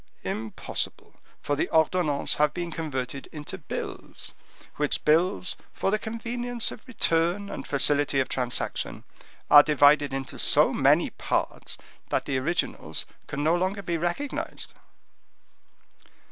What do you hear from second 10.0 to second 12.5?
into so many parts that the